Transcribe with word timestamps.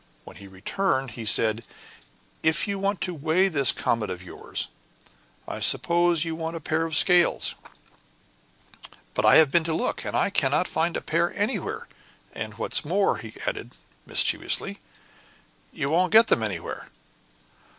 When 0.23 0.37
he 0.37 0.47
returned, 0.47 1.11
he 1.11 1.25
said, 1.25 1.63
"If 2.41 2.67
you 2.67 2.79
want 2.79 3.01
to 3.01 3.13
weigh 3.13 3.49
this 3.49 3.71
comet 3.71 4.09
of 4.09 4.23
yours, 4.23 4.67
I 5.47 5.59
suppose 5.59 6.25
you 6.25 6.33
want 6.33 6.55
a 6.55 6.59
pair 6.59 6.85
of 6.87 6.95
scales; 6.97 7.53
but 9.13 9.25
I 9.27 9.35
have 9.35 9.51
been 9.51 9.63
to 9.65 9.75
look, 9.75 10.03
and 10.03 10.17
I 10.17 10.31
cannot 10.31 10.67
find 10.67 10.97
a 10.97 11.01
pair 11.01 11.31
anywhere. 11.37 11.87
And 12.33 12.55
what's 12.55 12.83
more," 12.83 13.17
he 13.17 13.35
added 13.45 13.75
mischievously, 14.07 14.79
"you 15.71 15.91
won't 15.91 16.11
get 16.13 16.29
them 16.29 16.41
anywhere." 16.41 16.87